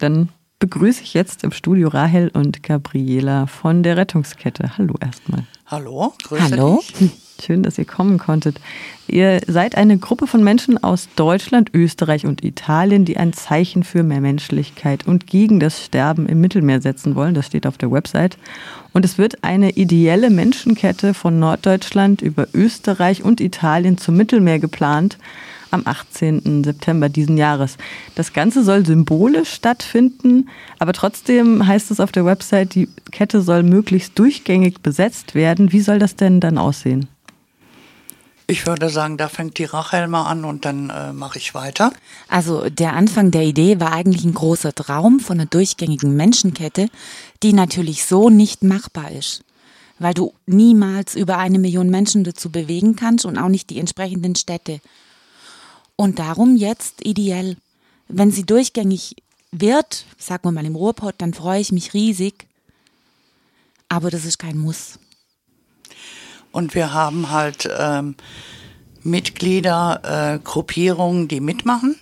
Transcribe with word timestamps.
Dann 0.00 0.30
begrüße 0.58 1.02
ich 1.02 1.14
jetzt 1.14 1.44
im 1.44 1.52
Studio 1.52 1.88
Rahel 1.88 2.30
und 2.32 2.62
Gabriela 2.62 3.46
von 3.46 3.82
der 3.82 3.96
Rettungskette. 3.96 4.76
Hallo 4.76 4.94
erstmal. 5.00 5.44
Hallo, 5.66 6.12
grüße 6.22 6.42
Hallo. 6.42 6.82
dich. 6.98 7.10
Schön, 7.40 7.62
dass 7.62 7.78
ihr 7.78 7.86
kommen 7.86 8.18
konntet. 8.18 8.60
Ihr 9.06 9.40
seid 9.46 9.74
eine 9.74 9.96
Gruppe 9.96 10.26
von 10.26 10.44
Menschen 10.44 10.82
aus 10.82 11.08
Deutschland, 11.16 11.70
Österreich 11.72 12.26
und 12.26 12.44
Italien, 12.44 13.06
die 13.06 13.16
ein 13.16 13.32
Zeichen 13.32 13.82
für 13.82 14.02
mehr 14.02 14.20
Menschlichkeit 14.20 15.06
und 15.06 15.26
gegen 15.26 15.58
das 15.58 15.82
Sterben 15.82 16.26
im 16.26 16.42
Mittelmeer 16.42 16.82
setzen 16.82 17.14
wollen. 17.14 17.34
Das 17.34 17.46
steht 17.46 17.66
auf 17.66 17.78
der 17.78 17.90
Website. 17.90 18.36
Und 18.92 19.06
es 19.06 19.16
wird 19.16 19.42
eine 19.42 19.70
ideelle 19.70 20.28
Menschenkette 20.28 21.14
von 21.14 21.38
Norddeutschland 21.38 22.20
über 22.20 22.46
Österreich 22.52 23.22
und 23.22 23.40
Italien 23.40 23.96
zum 23.96 24.16
Mittelmeer 24.16 24.58
geplant 24.58 25.16
am 25.70 25.82
18. 25.84 26.64
September 26.64 27.08
diesen 27.08 27.36
Jahres. 27.36 27.76
Das 28.14 28.32
Ganze 28.32 28.64
soll 28.64 28.84
symbolisch 28.86 29.52
stattfinden, 29.52 30.48
aber 30.78 30.92
trotzdem 30.92 31.66
heißt 31.66 31.90
es 31.90 32.00
auf 32.00 32.12
der 32.12 32.24
Website, 32.24 32.74
die 32.74 32.88
Kette 33.10 33.42
soll 33.42 33.62
möglichst 33.62 34.18
durchgängig 34.18 34.80
besetzt 34.80 35.34
werden. 35.34 35.72
Wie 35.72 35.80
soll 35.80 35.98
das 35.98 36.16
denn 36.16 36.40
dann 36.40 36.58
aussehen? 36.58 37.08
Ich 38.50 38.66
würde 38.66 38.88
sagen, 38.88 39.16
da 39.16 39.28
fängt 39.28 39.58
die 39.58 39.64
Rachel 39.64 40.08
mal 40.08 40.24
an 40.24 40.44
und 40.44 40.64
dann 40.64 40.90
äh, 40.90 41.12
mache 41.12 41.38
ich 41.38 41.54
weiter. 41.54 41.92
Also 42.26 42.68
der 42.68 42.94
Anfang 42.94 43.30
der 43.30 43.42
Idee 43.42 43.78
war 43.78 43.92
eigentlich 43.92 44.24
ein 44.24 44.34
großer 44.34 44.74
Traum 44.74 45.20
von 45.20 45.38
einer 45.38 45.48
durchgängigen 45.48 46.16
Menschenkette, 46.16 46.88
die 47.44 47.52
natürlich 47.52 48.06
so 48.06 48.28
nicht 48.28 48.64
machbar 48.64 49.12
ist, 49.12 49.44
weil 50.00 50.14
du 50.14 50.34
niemals 50.46 51.14
über 51.14 51.38
eine 51.38 51.60
Million 51.60 51.90
Menschen 51.90 52.24
dazu 52.24 52.50
bewegen 52.50 52.96
kannst 52.96 53.24
und 53.24 53.38
auch 53.38 53.48
nicht 53.48 53.70
die 53.70 53.78
entsprechenden 53.78 54.34
Städte. 54.34 54.80
Und 56.00 56.18
darum 56.18 56.56
jetzt 56.56 57.04
ideell. 57.04 57.58
Wenn 58.08 58.30
sie 58.30 58.46
durchgängig 58.46 59.16
wird, 59.52 60.06
sagen 60.16 60.44
wir 60.44 60.50
mal 60.50 60.64
im 60.64 60.74
Ruhrpott, 60.74 61.16
dann 61.18 61.34
freue 61.34 61.60
ich 61.60 61.72
mich 61.72 61.92
riesig. 61.92 62.46
Aber 63.90 64.08
das 64.08 64.24
ist 64.24 64.38
kein 64.38 64.56
Muss. 64.56 64.98
Und 66.52 66.74
wir 66.74 66.94
haben 66.94 67.30
halt 67.30 67.68
ähm, 67.78 68.14
Mitglieder, 69.02 70.36
äh, 70.36 70.38
Gruppierungen, 70.42 71.28
die 71.28 71.40
mitmachen 71.40 71.96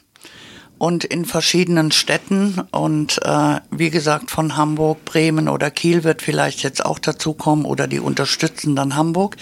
und 0.79 1.03
in 1.03 1.25
verschiedenen 1.25 1.91
Städten 1.91 2.61
und 2.71 3.21
äh, 3.25 3.61
wie 3.73 3.91
gesagt 3.91 4.31
von 4.31 4.57
Hamburg, 4.57 5.05
Bremen 5.07 5.49
oder 5.49 5.73
Kiel 5.73 6.05
wird 6.05 6.23
vielleicht 6.23 6.63
jetzt 6.63 6.85
auch 6.85 7.01
dazukommen 7.01 7.65
oder 7.65 7.89
die 7.89 7.99
unterstützen 7.99 8.77
dann 8.77 8.95
Hamburg. 8.95 9.37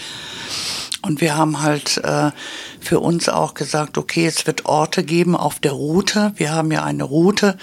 Und 1.06 1.20
wir 1.20 1.36
haben 1.36 1.62
halt 1.62 1.98
äh, 1.98 2.32
für 2.80 2.98
uns 2.98 3.28
auch 3.28 3.54
gesagt, 3.54 3.96
okay, 3.96 4.26
es 4.26 4.46
wird 4.48 4.66
Orte 4.66 5.04
geben 5.04 5.36
auf 5.36 5.60
der 5.60 5.70
Route. 5.70 6.32
Wir 6.34 6.52
haben 6.52 6.72
ja 6.72 6.82
eine 6.82 7.04
Route 7.04 7.56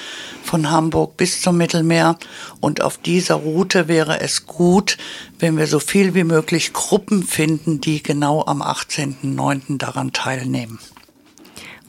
von 0.44 0.72
Hamburg 0.72 1.18
bis 1.18 1.42
zum 1.42 1.58
Mittelmeer. 1.58 2.18
Und 2.62 2.82
auf 2.82 2.98
dieser 2.98 3.36
Route 3.36 3.90
wäre 3.90 4.22
es 4.22 4.46
gut, 4.46 4.98
wenn 5.40 5.58
wir 5.58 5.68
so 5.68 5.80
viel 5.80 6.16
wie 6.16 6.24
möglich 6.24 6.72
Gruppen 6.72 7.24
finden, 7.24 7.82
die 7.82 8.02
genau 8.02 8.46
am 8.46 8.62
18.09. 8.62 9.78
daran 9.78 10.14
teilnehmen 10.14 10.80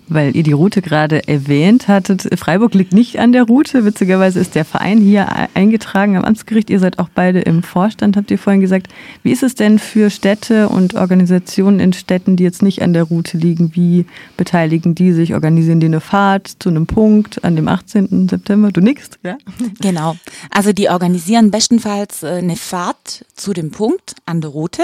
weil 0.08 0.36
ihr 0.36 0.42
die 0.42 0.52
Route 0.52 0.82
gerade 0.82 1.26
erwähnt 1.28 1.88
hattet. 1.88 2.28
Freiburg 2.38 2.74
liegt 2.74 2.92
nicht 2.92 3.18
an 3.18 3.32
der 3.32 3.44
Route. 3.44 3.84
Witzigerweise 3.84 4.40
ist 4.40 4.54
der 4.54 4.64
Verein 4.64 4.98
hier 4.98 5.26
eingetragen 5.54 6.16
am 6.16 6.24
Amtsgericht. 6.24 6.70
Ihr 6.70 6.80
seid 6.80 6.98
auch 6.98 7.08
beide 7.14 7.40
im 7.40 7.62
Vorstand, 7.62 8.16
habt 8.16 8.30
ihr 8.30 8.38
vorhin 8.38 8.60
gesagt. 8.60 8.88
Wie 9.22 9.32
ist 9.32 9.42
es 9.42 9.54
denn 9.54 9.78
für 9.78 10.10
Städte 10.10 10.68
und 10.68 10.94
Organisationen 10.94 11.80
in 11.80 11.92
Städten, 11.92 12.36
die 12.36 12.44
jetzt 12.44 12.62
nicht 12.62 12.82
an 12.82 12.92
der 12.92 13.04
Route 13.04 13.38
liegen? 13.38 13.74
Wie 13.74 14.06
beteiligen 14.36 14.94
die 14.94 15.12
sich? 15.12 15.34
Organisieren 15.34 15.80
die 15.80 15.86
eine 15.86 16.00
Fahrt 16.00 16.48
zu 16.58 16.68
einem 16.68 16.86
Punkt 16.86 17.44
an 17.44 17.56
dem 17.56 17.68
18. 17.68 18.28
September? 18.28 18.72
Du 18.72 18.80
nickst, 18.80 19.18
ja? 19.22 19.38
Genau. 19.80 20.16
Also 20.50 20.72
die 20.72 20.88
organisieren 20.88 21.50
bestenfalls 21.50 22.22
äh, 22.22 22.28
eine 22.28 22.56
Fahrt 22.56 23.24
zu 23.34 23.52
dem 23.52 23.70
Punkt 23.70 24.14
an 24.26 24.40
der 24.40 24.50
Route. 24.50 24.82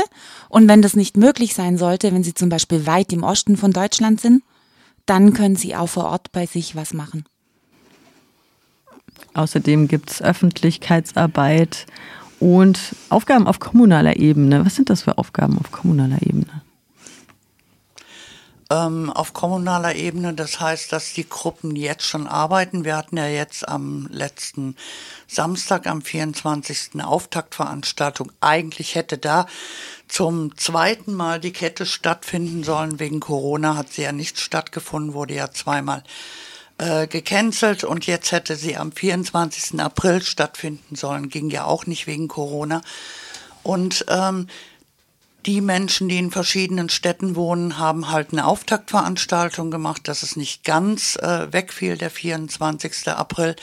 Und 0.48 0.68
wenn 0.68 0.82
das 0.82 0.94
nicht 0.94 1.16
möglich 1.16 1.54
sein 1.54 1.76
sollte, 1.78 2.12
wenn 2.12 2.24
sie 2.24 2.34
zum 2.34 2.48
Beispiel 2.48 2.86
weit 2.86 3.12
im 3.12 3.22
Osten 3.22 3.56
von 3.56 3.72
Deutschland 3.72 4.20
sind, 4.20 4.42
dann 5.06 5.32
können 5.32 5.56
Sie 5.56 5.74
auch 5.76 5.88
vor 5.88 6.04
Ort 6.04 6.32
bei 6.32 6.46
sich 6.46 6.76
was 6.76 6.92
machen. 6.92 7.24
Außerdem 9.34 9.88
gibt 9.88 10.10
es 10.10 10.22
Öffentlichkeitsarbeit 10.22 11.86
und 12.40 12.94
Aufgaben 13.10 13.46
auf 13.46 13.58
kommunaler 13.60 14.16
Ebene. 14.16 14.64
Was 14.64 14.76
sind 14.76 14.90
das 14.90 15.02
für 15.02 15.18
Aufgaben 15.18 15.58
auf 15.58 15.70
kommunaler 15.70 16.22
Ebene? 16.22 16.62
Ähm, 18.70 19.10
auf 19.10 19.32
kommunaler 19.32 19.96
Ebene, 19.96 20.32
das 20.32 20.60
heißt, 20.60 20.92
dass 20.92 21.12
die 21.12 21.28
Gruppen 21.28 21.74
jetzt 21.74 22.04
schon 22.04 22.28
arbeiten. 22.28 22.84
Wir 22.84 22.96
hatten 22.96 23.16
ja 23.16 23.26
jetzt 23.26 23.68
am 23.68 24.06
letzten 24.12 24.76
Samstag, 25.26 25.88
am 25.88 26.02
24. 26.02 26.90
eine 26.94 27.08
Auftaktveranstaltung. 27.08 28.30
Eigentlich 28.40 28.94
hätte 28.94 29.18
da 29.18 29.46
zum 30.06 30.56
zweiten 30.56 31.14
Mal 31.14 31.40
die 31.40 31.52
Kette 31.52 31.84
stattfinden 31.84 32.62
sollen. 32.62 33.00
Wegen 33.00 33.18
Corona 33.18 33.76
hat 33.76 33.92
sie 33.92 34.02
ja 34.02 34.12
nicht 34.12 34.38
stattgefunden, 34.38 35.14
wurde 35.14 35.34
ja 35.34 35.50
zweimal 35.50 36.04
äh, 36.78 37.08
gecancelt 37.08 37.82
und 37.82 38.06
jetzt 38.06 38.30
hätte 38.30 38.54
sie 38.54 38.76
am 38.76 38.92
24. 38.92 39.80
April 39.80 40.22
stattfinden 40.22 40.94
sollen. 40.94 41.28
Ging 41.28 41.50
ja 41.50 41.64
auch 41.64 41.86
nicht 41.86 42.06
wegen 42.06 42.28
Corona. 42.28 42.82
Und 43.62 44.06
ähm, 44.08 44.46
die 45.46 45.60
Menschen, 45.60 46.08
die 46.08 46.18
in 46.18 46.30
verschiedenen 46.30 46.88
Städten 46.88 47.34
wohnen, 47.36 47.78
haben 47.78 48.10
halt 48.10 48.32
eine 48.32 48.46
Auftaktveranstaltung 48.46 49.70
gemacht, 49.70 50.06
dass 50.08 50.22
es 50.22 50.36
nicht 50.36 50.64
ganz 50.64 51.16
äh, 51.16 51.52
wegfiel, 51.52 51.96
der 51.96 52.10
24. 52.10 53.08
April. 53.08 53.56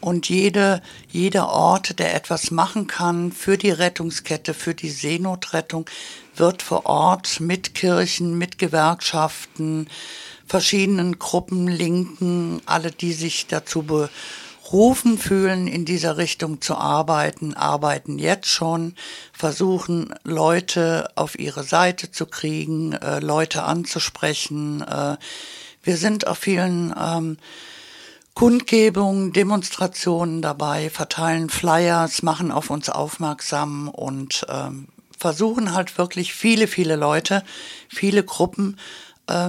Und 0.00 0.28
jede, 0.28 0.80
jeder 1.10 1.50
Ort, 1.50 1.98
der 1.98 2.14
etwas 2.14 2.50
machen 2.50 2.86
kann 2.86 3.32
für 3.32 3.58
die 3.58 3.70
Rettungskette, 3.70 4.54
für 4.54 4.74
die 4.74 4.88
Seenotrettung, 4.88 5.86
wird 6.36 6.62
vor 6.62 6.86
Ort 6.86 7.40
mit 7.40 7.74
Kirchen, 7.74 8.38
mit 8.38 8.58
Gewerkschaften, 8.58 9.88
verschiedenen 10.46 11.18
Gruppen, 11.18 11.68
Linken, 11.68 12.62
alle, 12.64 12.90
die 12.90 13.12
sich 13.12 13.46
dazu 13.46 13.82
be 13.82 14.08
berufen 14.70 15.18
fühlen, 15.18 15.66
in 15.66 15.84
dieser 15.84 16.16
Richtung 16.16 16.60
zu 16.60 16.76
arbeiten, 16.76 17.54
arbeiten 17.54 18.20
jetzt 18.20 18.46
schon, 18.46 18.94
versuchen 19.32 20.14
Leute 20.22 21.10
auf 21.16 21.36
ihre 21.36 21.64
Seite 21.64 22.12
zu 22.12 22.26
kriegen, 22.26 22.92
äh, 22.92 23.18
Leute 23.18 23.64
anzusprechen. 23.64 24.82
Äh, 24.82 25.16
wir 25.82 25.96
sind 25.96 26.28
auf 26.28 26.38
vielen 26.38 26.94
ähm, 26.96 27.38
Kundgebungen, 28.34 29.32
Demonstrationen 29.32 30.40
dabei, 30.40 30.88
verteilen 30.88 31.50
Flyers, 31.50 32.22
machen 32.22 32.52
auf 32.52 32.70
uns 32.70 32.88
aufmerksam 32.88 33.88
und 33.88 34.46
ähm, 34.48 34.86
versuchen 35.18 35.74
halt 35.74 35.98
wirklich 35.98 36.32
viele, 36.32 36.68
viele 36.68 36.94
Leute, 36.94 37.42
viele 37.88 38.22
Gruppen 38.22 38.78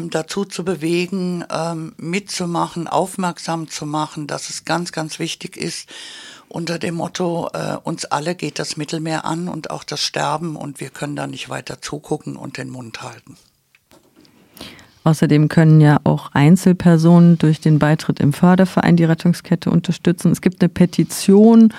dazu 0.09 0.45
zu 0.45 0.63
bewegen, 0.63 1.43
ähm, 1.51 1.93
mitzumachen, 1.97 2.87
aufmerksam 2.87 3.67
zu 3.69 3.85
machen, 3.85 4.27
dass 4.27 4.49
es 4.49 4.65
ganz, 4.65 4.91
ganz 4.91 5.19
wichtig 5.19 5.57
ist, 5.57 5.89
unter 6.47 6.79
dem 6.79 6.95
Motto, 6.95 7.49
äh, 7.53 7.77
uns 7.83 8.05
alle 8.05 8.35
geht 8.35 8.59
das 8.59 8.75
Mittelmeer 8.75 9.25
an 9.25 9.47
und 9.47 9.71
auch 9.71 9.83
das 9.83 10.01
Sterben 10.01 10.55
und 10.55 10.79
wir 10.81 10.89
können 10.89 11.15
da 11.15 11.25
nicht 11.25 11.49
weiter 11.49 11.81
zugucken 11.81 12.35
und 12.35 12.57
den 12.57 12.69
Mund 12.69 13.01
halten. 13.01 13.37
Außerdem 15.03 15.47
können 15.47 15.81
ja 15.81 15.97
auch 16.03 16.29
Einzelpersonen 16.33 17.37
durch 17.37 17.59
den 17.59 17.79
Beitritt 17.79 18.19
im 18.19 18.33
Förderverein 18.33 18.97
die 18.97 19.03
Rettungskette 19.03 19.71
unterstützen. 19.71 20.31
Es 20.31 20.41
gibt 20.41 20.61
eine 20.61 20.69
Petition 20.69 21.73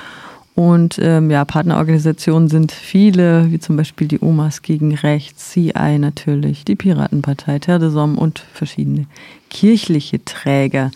und 0.54 0.98
ähm, 1.00 1.30
ja, 1.30 1.44
Partnerorganisationen 1.44 2.48
sind 2.48 2.72
viele, 2.72 3.50
wie 3.50 3.58
zum 3.58 3.76
Beispiel 3.76 4.06
die 4.06 4.20
Omas 4.20 4.60
gegen 4.60 4.94
Rechts, 4.94 5.52
CI 5.52 5.98
natürlich, 5.98 6.64
die 6.64 6.76
Piratenpartei, 6.76 7.58
Terre 7.58 7.78
de 7.78 7.90
Somme 7.90 8.18
und 8.18 8.44
verschiedene 8.52 9.06
kirchliche 9.48 10.22
Träger. 10.24 10.90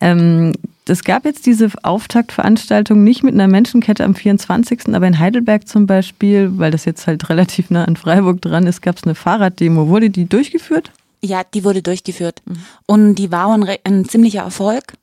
Ähm, 0.00 0.52
es 0.86 1.04
gab 1.04 1.24
jetzt 1.24 1.46
diese 1.46 1.68
Auftaktveranstaltung 1.82 3.02
nicht 3.02 3.22
mit 3.22 3.34
einer 3.34 3.48
Menschenkette 3.48 4.04
am 4.04 4.14
24., 4.14 4.94
aber 4.94 5.06
in 5.06 5.18
Heidelberg 5.18 5.66
zum 5.68 5.86
Beispiel, 5.86 6.50
weil 6.58 6.70
das 6.70 6.84
jetzt 6.84 7.06
halt 7.06 7.28
relativ 7.28 7.70
nah 7.70 7.84
an 7.84 7.96
Freiburg 7.96 8.40
dran 8.40 8.66
ist, 8.66 8.82
gab 8.82 8.96
es 8.96 9.04
eine 9.04 9.14
Fahrraddemo. 9.14 9.88
Wurde 9.88 10.10
die 10.10 10.28
durchgeführt? 10.28 10.92
Ja, 11.24 11.42
die 11.44 11.64
wurde 11.64 11.82
durchgeführt. 11.82 12.42
Mhm. 12.44 12.56
Und 12.86 13.14
die 13.16 13.30
war 13.30 13.52
ein, 13.52 13.64
ein 13.84 14.04
ziemlicher 14.04 14.42
Erfolg. 14.42 14.94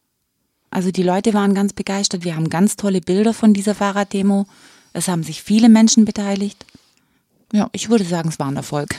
Also 0.72 0.92
die 0.92 1.04
Leute 1.04 1.34
waren 1.34 1.54
ganz 1.54 1.74
begeistert. 1.74 2.24
Wir 2.24 2.36
haben 2.36 2.50
ganz 2.50 2.76
tolle 2.76 3.02
Bilder 3.02 3.34
von 3.34 3.54
dieser 3.54 3.76
Fahrraddemo. 3.76 4.46
Es 4.94 5.08
haben 5.08 5.24
sich 5.24 5.42
viele 5.42 5.70
Menschen 5.70 6.06
beteiligt. 6.06 6.66
Ja, 7.52 7.70
ich 7.72 7.90
würde 7.90 8.04
sagen, 8.04 8.30
es 8.30 8.40
war 8.40 8.48
ein 8.48 8.56
Erfolg. 8.56 8.96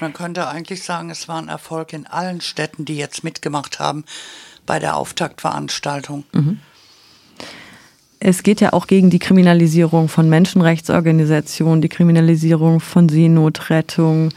Man 0.00 0.12
könnte 0.12 0.48
eigentlich 0.48 0.82
sagen, 0.82 1.10
es 1.10 1.28
war 1.28 1.40
ein 1.40 1.48
Erfolg 1.48 1.92
in 1.92 2.06
allen 2.06 2.40
Städten, 2.40 2.84
die 2.84 2.96
jetzt 2.96 3.24
mitgemacht 3.24 3.78
haben 3.78 4.04
bei 4.66 4.78
der 4.78 4.96
Auftaktveranstaltung. 4.96 6.24
Mhm. 6.32 6.60
Es 8.18 8.42
geht 8.42 8.60
ja 8.60 8.72
auch 8.72 8.86
gegen 8.86 9.10
die 9.10 9.18
Kriminalisierung 9.18 10.08
von 10.08 10.28
Menschenrechtsorganisationen, 10.28 11.82
die 11.82 11.88
Kriminalisierung 11.88 12.78
von 12.80 13.08
Seenotrettung, 13.08 14.30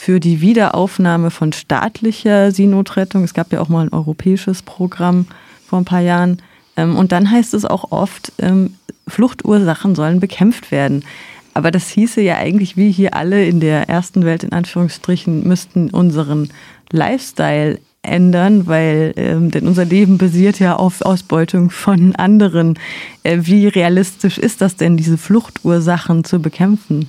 für 0.00 0.18
die 0.18 0.40
Wiederaufnahme 0.40 1.30
von 1.30 1.52
staatlicher 1.52 2.52
Seenotrettung. 2.52 3.22
Es 3.22 3.34
gab 3.34 3.52
ja 3.52 3.60
auch 3.60 3.68
mal 3.68 3.84
ein 3.84 3.92
europäisches 3.92 4.62
Programm. 4.62 5.26
vor 5.66 5.78
ein 5.78 5.84
paar 5.84 6.00
Jahren. 6.00 6.40
Ähm, 6.76 6.96
und 6.96 7.12
dann 7.12 7.30
heißt 7.30 7.52
es 7.52 7.66
auch 7.66 7.92
oft, 7.92 8.32
ähm, 8.38 8.74
Fluchtursachen 9.06 9.94
sollen 9.94 10.18
bekämpft 10.18 10.72
werden. 10.72 11.04
Aber 11.52 11.70
das 11.70 11.90
hieße 11.90 12.22
ja 12.22 12.38
eigentlich, 12.38 12.76
wie 12.78 12.90
hier 12.90 13.14
alle 13.14 13.44
in 13.44 13.60
der 13.60 13.88
ersten 13.88 14.24
Welt 14.24 14.42
in 14.42 14.52
Anführungsstrichen 14.52 15.46
müssten 15.46 15.90
unseren 15.90 16.48
Lifestyle 16.90 17.78
ändern, 18.02 18.66
weil 18.66 19.12
ähm, 19.16 19.50
denn 19.50 19.68
unser 19.68 19.84
Leben 19.84 20.16
basiert 20.16 20.58
ja 20.58 20.76
auf 20.76 21.02
Ausbeutung 21.02 21.70
von 21.70 22.16
anderen. 22.16 22.78
Äh, 23.22 23.40
wie 23.42 23.68
realistisch 23.68 24.38
ist 24.38 24.62
das 24.62 24.76
denn, 24.76 24.96
diese 24.96 25.18
Fluchtursachen 25.18 26.24
zu 26.24 26.40
bekämpfen? 26.40 27.06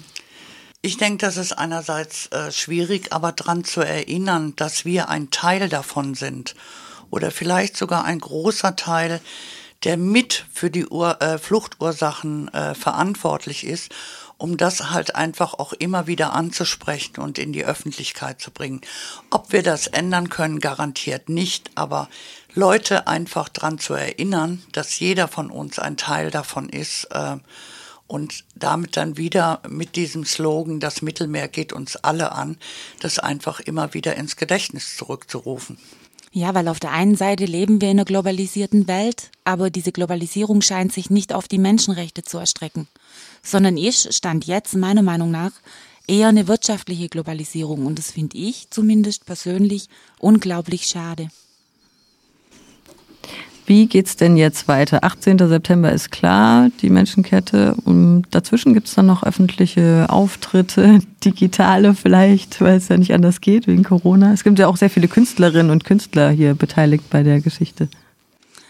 Ich 0.83 0.97
denke, 0.97 1.25
das 1.25 1.37
ist 1.37 1.53
einerseits 1.53 2.27
äh, 2.27 2.51
schwierig, 2.51 3.13
aber 3.13 3.31
daran 3.31 3.63
zu 3.63 3.81
erinnern, 3.81 4.55
dass 4.55 4.83
wir 4.83 5.09
ein 5.09 5.29
Teil 5.29 5.69
davon 5.69 6.15
sind 6.15 6.55
oder 7.11 7.29
vielleicht 7.29 7.77
sogar 7.77 8.03
ein 8.03 8.19
großer 8.19 8.75
Teil, 8.75 9.21
der 9.83 9.97
mit 9.97 10.45
für 10.51 10.71
die 10.71 10.87
Ur 10.87 11.21
äh, 11.21 11.37
Fluchtursachen 11.37 12.51
äh, 12.53 12.73
verantwortlich 12.73 13.65
ist 13.65 13.91
um 14.41 14.57
das 14.57 14.89
halt 14.89 15.13
einfach 15.13 15.53
auch 15.53 15.71
immer 15.71 16.07
wieder 16.07 16.33
anzusprechen 16.33 17.21
und 17.21 17.37
in 17.37 17.53
die 17.53 17.63
Öffentlichkeit 17.63 18.41
zu 18.41 18.49
bringen. 18.49 18.81
Ob 19.29 19.53
wir 19.53 19.61
das 19.61 19.85
ändern 19.85 20.29
können, 20.29 20.59
garantiert 20.59 21.29
nicht, 21.29 21.69
aber 21.75 22.09
Leute 22.55 23.05
einfach 23.05 23.49
dran 23.49 23.77
zu 23.77 23.93
erinnern, 23.93 24.63
dass 24.71 24.99
jeder 24.99 25.27
von 25.27 25.51
uns 25.51 25.77
ein 25.77 25.95
Teil 25.95 26.31
davon 26.31 26.69
ist 26.69 27.05
äh, 27.11 27.37
und 28.11 28.43
damit 28.55 28.97
dann 28.97 29.17
wieder 29.17 29.61
mit 29.67 29.95
diesem 29.95 30.25
Slogan, 30.25 30.79
das 30.79 31.01
Mittelmeer 31.01 31.47
geht 31.47 31.73
uns 31.73 31.95
alle 31.95 32.31
an, 32.33 32.57
das 32.99 33.19
einfach 33.19 33.59
immer 33.59 33.93
wieder 33.93 34.15
ins 34.15 34.35
Gedächtnis 34.35 34.97
zurückzurufen. 34.97 35.77
Ja, 36.33 36.53
weil 36.53 36.67
auf 36.67 36.79
der 36.79 36.91
einen 36.91 37.15
Seite 37.15 37.45
leben 37.45 37.81
wir 37.81 37.89
in 37.89 37.97
einer 37.97 38.05
globalisierten 38.05 38.87
Welt, 38.87 39.31
aber 39.43 39.69
diese 39.69 39.91
Globalisierung 39.91 40.61
scheint 40.61 40.93
sich 40.93 41.09
nicht 41.09 41.33
auf 41.33 41.47
die 41.47 41.57
Menschenrechte 41.57 42.23
zu 42.23 42.37
erstrecken 42.37 42.87
sondern 43.41 43.77
ist, 43.77 44.13
stand 44.13 44.45
jetzt 44.45 44.75
meiner 44.75 45.01
Meinung 45.01 45.31
nach, 45.31 45.51
eher 46.07 46.27
eine 46.27 46.47
wirtschaftliche 46.47 47.09
Globalisierung. 47.09 47.85
Und 47.85 47.97
das 47.97 48.11
finde 48.11 48.37
ich 48.37 48.69
zumindest 48.69 49.25
persönlich 49.25 49.87
unglaublich 50.19 50.85
schade. 50.85 51.29
Wie 53.71 53.87
geht 53.87 54.07
es 54.07 54.17
denn 54.17 54.35
jetzt 54.35 54.67
weiter? 54.67 55.05
18. 55.05 55.37
September 55.37 55.93
ist 55.93 56.11
klar, 56.11 56.69
die 56.81 56.89
Menschenkette. 56.89 57.73
Und 57.85 58.23
dazwischen 58.31 58.73
gibt 58.73 58.89
es 58.89 58.95
dann 58.95 59.05
noch 59.05 59.23
öffentliche 59.23 60.07
Auftritte, 60.09 60.99
digitale 61.23 61.95
vielleicht, 61.95 62.59
weil 62.59 62.75
es 62.75 62.89
ja 62.89 62.97
nicht 62.97 63.13
anders 63.13 63.39
geht 63.39 63.67
wegen 63.67 63.85
Corona. 63.85 64.33
Es 64.33 64.43
gibt 64.43 64.59
ja 64.59 64.67
auch 64.67 64.75
sehr 64.75 64.89
viele 64.89 65.07
Künstlerinnen 65.07 65.71
und 65.71 65.85
Künstler 65.85 66.31
hier 66.31 66.53
beteiligt 66.53 67.09
bei 67.09 67.23
der 67.23 67.39
Geschichte. 67.39 67.87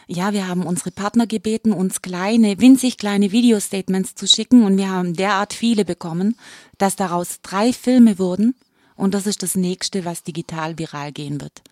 Ja, 0.05 0.33
wir 0.33 0.47
haben 0.47 0.67
unsere 0.67 0.91
Partner 0.91 1.25
gebeten, 1.25 1.73
uns 1.73 2.03
kleine, 2.03 2.59
winzig 2.59 2.99
kleine 2.99 3.31
Video-Statements 3.31 4.13
zu 4.13 4.27
schicken 4.27 4.63
und 4.63 4.77
wir 4.77 4.91
haben 4.91 5.15
derart 5.15 5.53
viele 5.53 5.83
bekommen, 5.83 6.35
dass 6.77 6.95
daraus 6.95 7.39
drei 7.41 7.73
Filme 7.73 8.19
wurden 8.19 8.53
und 8.95 9.15
das 9.15 9.25
ist 9.25 9.41
das 9.41 9.55
nächste, 9.55 10.05
was 10.05 10.21
digital 10.21 10.77
viral 10.77 11.11
gehen 11.11 11.41
wird. 11.41 11.63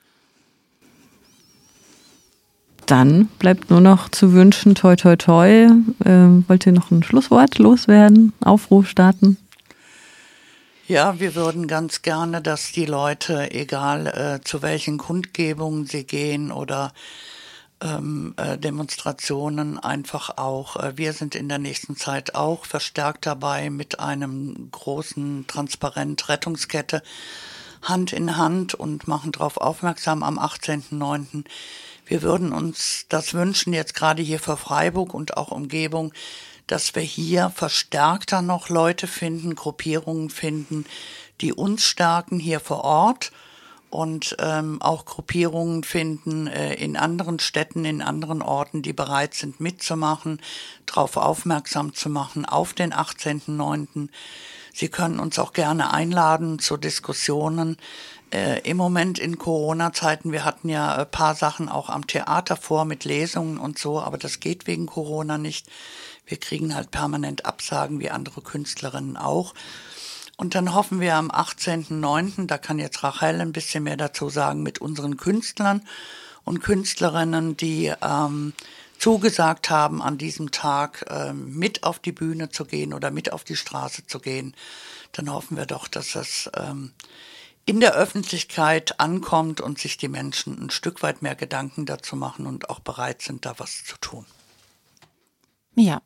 Dann 2.90 3.28
bleibt 3.38 3.70
nur 3.70 3.82
noch 3.82 4.10
zu 4.10 4.34
wünschen, 4.34 4.74
toi 4.74 4.96
toi 4.96 5.16
toi. 5.16 5.68
Äh, 6.06 6.48
wollt 6.48 6.66
ihr 6.66 6.72
noch 6.72 6.90
ein 6.90 7.04
Schlusswort 7.04 7.60
loswerden? 7.60 8.34
Aufruf 8.44 8.90
starten? 8.90 9.38
Ja, 10.88 11.20
wir 11.20 11.36
würden 11.36 11.68
ganz 11.68 12.02
gerne, 12.02 12.42
dass 12.42 12.72
die 12.72 12.88
Leute, 12.88 13.52
egal 13.52 14.08
äh, 14.08 14.44
zu 14.44 14.64
welchen 14.64 14.98
Kundgebungen 14.98 15.86
sie 15.86 16.04
gehen 16.04 16.52
oder 16.52 16.92
ähm, 17.80 18.34
äh, 18.38 18.58
Demonstrationen 18.58 19.78
einfach 19.78 20.40
auch. 20.40 20.76
Äh, 20.76 20.98
wir 20.98 21.14
sind 21.14 21.36
in 21.36 21.48
der 21.48 21.60
nächsten 21.60 21.96
Zeit 21.96 22.34
auch 22.34 22.66
verstärkt 22.66 23.28
dabei 23.28 23.70
mit 23.70 24.00
einem 24.00 24.70
großen 24.72 25.46
Transparent 25.46 26.28
Rettungskette 26.28 27.04
Hand 27.84 28.14
in 28.14 28.36
Hand 28.36 28.74
und 28.74 29.08
machen 29.08 29.32
darauf 29.32 29.58
aufmerksam 29.58 30.24
am 30.24 30.40
18.09. 30.40 31.46
Wir 32.10 32.24
würden 32.24 32.52
uns 32.54 33.06
das 33.08 33.36
wünschen, 33.36 33.72
jetzt 33.72 33.94
gerade 33.94 34.24
hier 34.24 34.40
für 34.40 34.58
Freiburg 34.58 35.14
und 35.14 35.38
auch 35.38 35.52
Umgebung, 35.52 36.12
dass 36.66 36.96
wir 36.96 37.04
hier 37.04 37.52
verstärkter 37.52 38.42
noch 38.42 38.70
Leute 38.70 39.06
finden, 39.06 39.54
Gruppierungen 39.54 40.32
finden, 40.32 40.86
die 41.40 41.54
uns 41.54 41.84
stärken 41.86 42.40
hier 42.40 42.60
vor 42.60 42.84
Ort 42.84 43.32
und 43.92 44.36
ähm, 44.40 44.82
auch 44.82 45.06
Gruppierungen 45.06 45.84
finden 45.84 46.48
äh, 46.48 46.74
in 46.74 46.98
anderen 46.98 47.38
Städten, 47.38 47.86
in 47.86 48.02
anderen 48.02 48.42
Orten, 48.42 48.82
die 48.82 48.94
bereit 48.94 49.36
sind 49.36 49.60
mitzumachen, 49.60 50.42
darauf 50.88 51.16
aufmerksam 51.16 51.94
zu 51.94 52.10
machen 52.10 52.44
auf 52.44 52.74
den 52.74 52.92
18.09. 52.92 54.10
Sie 54.74 54.90
können 54.90 55.20
uns 55.20 55.40
auch 55.40 55.54
gerne 55.54 55.94
einladen 55.94 56.60
zu 56.60 56.78
Diskussionen. 56.78 57.78
Äh, 58.32 58.60
Im 58.62 58.78
Moment 58.78 59.18
in 59.18 59.38
Corona-Zeiten, 59.38 60.32
wir 60.32 60.46
hatten 60.46 60.70
ja 60.70 60.96
ein 60.96 61.10
paar 61.10 61.36
Sachen 61.36 61.70
auch 61.70 61.90
am 61.90 62.06
Theater 62.06 62.56
vor 62.56 62.86
mit 62.86 63.06
Lesungen 63.06 63.58
und 63.58 63.80
so, 63.80 64.00
aber 64.00 64.18
das 64.18 64.40
geht 64.40 64.68
wegen 64.68 64.86
Corona 64.86 65.38
nicht. 65.38 65.68
Wir 66.26 66.38
kriegen 66.38 66.76
halt 66.76 66.92
permanent 66.92 67.46
Absagen 67.46 68.00
wie 68.00 68.12
andere 68.12 68.42
Künstlerinnen 68.42 69.18
auch. 69.18 69.56
Und 70.38 70.56
dann 70.56 70.74
hoffen 70.74 71.02
wir 71.02 71.16
am 71.16 71.32
18.09., 71.32 72.48
da 72.48 72.58
kann 72.58 72.80
jetzt 72.80 73.04
Rachel 73.04 73.42
ein 73.42 73.52
bisschen 73.52 73.84
mehr 73.84 73.98
dazu 73.98 74.30
sagen, 74.30 74.64
mit 74.64 74.80
unseren 74.80 75.18
Künstlern 75.18 75.82
und 76.46 76.62
Künstlerinnen, 76.62 77.58
die 77.58 77.92
ähm, 78.02 78.54
zugesagt 79.00 79.70
haben, 79.70 80.02
an 80.02 80.18
diesem 80.18 80.52
Tag 80.52 81.06
ähm, 81.10 81.56
mit 81.56 81.84
auf 81.84 82.00
die 82.00 82.12
Bühne 82.12 82.50
zu 82.50 82.66
gehen 82.66 82.94
oder 82.94 83.12
mit 83.12 83.32
auf 83.32 83.44
die 83.44 83.56
Straße 83.56 84.06
zu 84.06 84.20
gehen, 84.20 84.56
dann 85.14 85.32
hoffen 85.32 85.58
wir 85.58 85.66
doch, 85.66 85.88
dass 85.88 86.12
das 86.12 86.50
ähm, 86.56 86.92
in 87.66 87.80
der 87.80 87.94
Öffentlichkeit 87.94 89.00
ankommt 89.00 89.62
und 89.62 89.80
sich 89.80 89.98
die 89.98 90.08
Menschen 90.08 90.62
ein 90.62 90.70
Stück 90.70 91.04
weit 91.04 91.22
mehr 91.22 91.36
Gedanken 91.36 91.86
dazu 91.86 92.16
machen 92.16 92.46
und 92.46 92.70
auch 92.70 92.80
bereit 92.80 93.22
sind, 93.22 93.46
da 93.46 93.56
was 93.58 93.84
zu 93.86 93.96
tun. 94.00 94.26
Ja. 95.76 96.02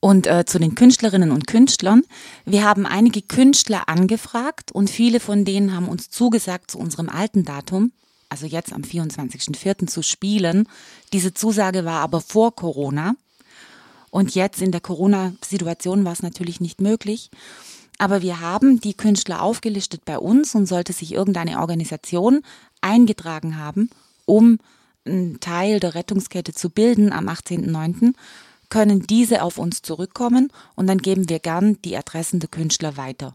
Und 0.00 0.26
äh, 0.26 0.44
zu 0.44 0.58
den 0.58 0.74
Künstlerinnen 0.74 1.30
und 1.30 1.46
Künstlern. 1.46 2.02
Wir 2.44 2.64
haben 2.64 2.86
einige 2.86 3.22
Künstler 3.22 3.88
angefragt 3.88 4.72
und 4.72 4.90
viele 4.90 5.20
von 5.20 5.44
denen 5.44 5.74
haben 5.74 5.88
uns 5.88 6.10
zugesagt, 6.10 6.70
zu 6.70 6.78
unserem 6.78 7.08
alten 7.08 7.44
Datum, 7.44 7.92
also 8.28 8.46
jetzt 8.46 8.72
am 8.72 8.82
24.04. 8.82 9.86
zu 9.86 10.02
spielen. 10.02 10.68
Diese 11.12 11.34
Zusage 11.34 11.84
war 11.84 12.00
aber 12.00 12.20
vor 12.20 12.54
Corona. 12.54 13.14
Und 14.10 14.34
jetzt 14.34 14.62
in 14.62 14.72
der 14.72 14.80
Corona-Situation 14.80 16.04
war 16.04 16.12
es 16.12 16.22
natürlich 16.22 16.60
nicht 16.60 16.80
möglich. 16.80 17.30
Aber 17.98 18.22
wir 18.22 18.40
haben 18.40 18.80
die 18.80 18.94
Künstler 18.94 19.42
aufgelistet 19.42 20.04
bei 20.04 20.18
uns 20.18 20.54
und 20.54 20.66
sollte 20.66 20.92
sich 20.92 21.12
irgendeine 21.12 21.60
Organisation 21.60 22.42
eingetragen 22.80 23.58
haben, 23.58 23.90
um 24.26 24.58
einen 25.06 25.40
Teil 25.40 25.80
der 25.80 25.94
Rettungskette 25.94 26.52
zu 26.52 26.70
bilden 26.70 27.12
am 27.12 27.28
18.09., 27.28 28.14
können 28.68 29.06
diese 29.06 29.42
auf 29.42 29.58
uns 29.58 29.82
zurückkommen 29.82 30.52
und 30.74 30.88
dann 30.88 30.98
geben 30.98 31.28
wir 31.28 31.38
gern 31.38 31.80
die 31.82 31.96
Adressen 31.96 32.40
der 32.40 32.48
Künstler 32.48 32.96
weiter. 32.96 33.34